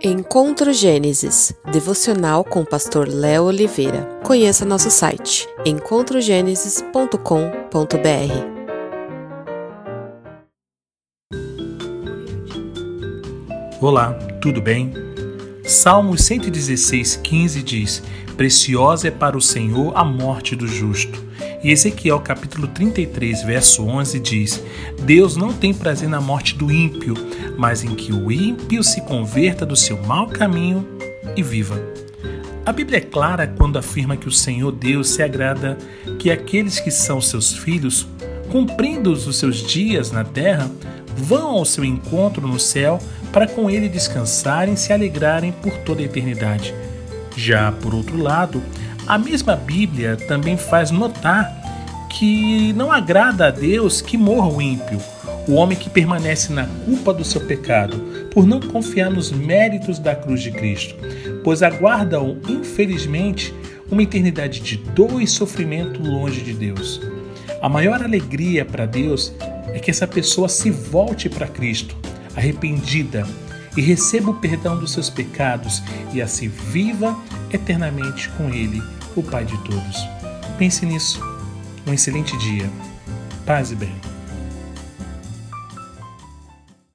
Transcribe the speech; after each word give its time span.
Encontro 0.00 0.72
Gênesis, 0.72 1.52
devocional 1.72 2.44
com 2.44 2.60
o 2.60 2.64
pastor 2.64 3.08
Léo 3.08 3.46
Oliveira. 3.46 4.04
Conheça 4.24 4.64
nosso 4.64 4.92
site 4.92 5.48
encontrogenesis.com.br. 5.66 7.98
Olá, 13.80 14.12
tudo 14.40 14.62
bem? 14.62 14.92
Salmos 15.64 16.22
116, 16.22 17.16
15 17.16 17.62
diz: 17.64 18.00
Preciosa 18.36 19.08
é 19.08 19.10
para 19.10 19.36
o 19.36 19.40
Senhor 19.40 19.92
a 19.96 20.04
morte 20.04 20.54
do 20.54 20.68
justo. 20.68 21.26
E 21.62 21.72
Ezequiel 21.72 22.20
capítulo 22.20 22.68
33, 22.68 23.42
verso 23.42 23.84
11 23.84 24.20
diz: 24.20 24.62
Deus 25.02 25.36
não 25.36 25.52
tem 25.52 25.74
prazer 25.74 26.08
na 26.08 26.20
morte 26.20 26.54
do 26.54 26.70
ímpio, 26.70 27.14
mas 27.56 27.82
em 27.82 27.94
que 27.96 28.12
o 28.12 28.30
ímpio 28.30 28.84
se 28.84 29.00
converta 29.00 29.66
do 29.66 29.74
seu 29.74 30.00
mau 30.04 30.28
caminho 30.28 30.86
e 31.36 31.42
viva. 31.42 31.80
A 32.64 32.72
Bíblia 32.72 32.98
é 32.98 33.00
clara 33.00 33.46
quando 33.46 33.78
afirma 33.78 34.16
que 34.16 34.28
o 34.28 34.32
Senhor 34.32 34.70
Deus 34.70 35.08
se 35.08 35.22
agrada 35.22 35.76
que 36.18 36.30
aqueles 36.30 36.78
que 36.78 36.90
são 36.90 37.20
seus 37.20 37.52
filhos, 37.52 38.06
cumprindo 38.52 39.10
os 39.10 39.36
seus 39.36 39.56
dias 39.56 40.12
na 40.12 40.22
terra, 40.22 40.70
vão 41.16 41.48
ao 41.48 41.64
seu 41.64 41.84
encontro 41.84 42.46
no 42.46 42.60
céu 42.60 43.00
para 43.32 43.48
com 43.48 43.68
ele 43.68 43.88
descansarem 43.88 44.74
e 44.74 44.76
se 44.76 44.92
alegrarem 44.92 45.50
por 45.50 45.72
toda 45.78 46.02
a 46.02 46.04
eternidade. 46.04 46.72
Já 47.38 47.70
por 47.70 47.94
outro 47.94 48.20
lado, 48.20 48.60
a 49.06 49.16
mesma 49.16 49.54
Bíblia 49.54 50.16
também 50.16 50.56
faz 50.56 50.90
notar 50.90 51.48
que 52.10 52.72
não 52.72 52.90
agrada 52.90 53.46
a 53.46 53.50
Deus 53.52 54.00
que 54.00 54.18
morra 54.18 54.48
o 54.48 54.60
ímpio, 54.60 55.00
o 55.46 55.54
homem 55.54 55.78
que 55.78 55.88
permanece 55.88 56.52
na 56.52 56.66
culpa 56.84 57.14
do 57.14 57.24
seu 57.24 57.40
pecado, 57.40 57.96
por 58.32 58.44
não 58.44 58.58
confiar 58.58 59.08
nos 59.08 59.30
méritos 59.30 60.00
da 60.00 60.16
cruz 60.16 60.42
de 60.42 60.50
Cristo, 60.50 60.96
pois 61.44 61.62
aguarda-o, 61.62 62.36
infelizmente, 62.48 63.54
uma 63.88 64.02
eternidade 64.02 64.58
de 64.58 64.76
dor 64.76 65.22
e 65.22 65.26
sofrimento 65.28 66.02
longe 66.02 66.40
de 66.40 66.52
Deus. 66.52 67.00
A 67.62 67.68
maior 67.68 68.02
alegria 68.02 68.64
para 68.64 68.84
Deus 68.84 69.32
é 69.68 69.78
que 69.78 69.92
essa 69.92 70.08
pessoa 70.08 70.48
se 70.48 70.72
volte 70.72 71.28
para 71.28 71.46
Cristo, 71.46 71.96
arrependida, 72.34 73.24
e 73.78 73.80
receba 73.80 74.30
o 74.30 74.34
perdão 74.34 74.76
dos 74.76 74.92
seus 74.92 75.08
pecados 75.08 75.80
e 76.12 76.20
assim 76.20 76.48
viva 76.48 77.16
eternamente 77.52 78.28
com 78.30 78.50
Ele, 78.50 78.82
o 79.16 79.22
Pai 79.22 79.44
de 79.44 79.56
todos. 79.64 79.96
Pense 80.58 80.84
nisso. 80.84 81.20
Um 81.86 81.92
excelente 81.92 82.36
dia. 82.38 82.70
Paz 83.46 83.70
e 83.70 83.74
bem. 83.74 84.17